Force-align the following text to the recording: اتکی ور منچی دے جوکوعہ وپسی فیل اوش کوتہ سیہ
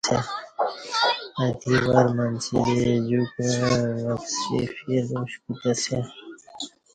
اتکی 1.41 1.75
ور 1.89 2.07
منچی 2.15 2.55
دے 2.69 2.83
جوکوعہ 3.07 3.71
وپسی 4.05 4.59
فیل 4.75 5.07
اوش 5.17 5.33
کوتہ 5.41 5.71
سیہ 5.81 5.99